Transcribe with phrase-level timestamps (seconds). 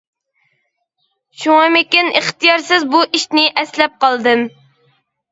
[1.41, 4.41] شۇڭىمىكىن ئىختىيارسىز بۇ ئىشنى ئەسلەپ قالدىم.